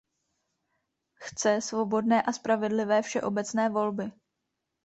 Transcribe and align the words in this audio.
Chce 1.15 1.61
svobodné 1.61 2.21
a 2.21 2.31
spravedlivé 2.33 3.01
všeobecné 3.05 3.69
volby. 3.69 4.09